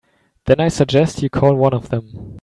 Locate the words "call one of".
1.29-1.89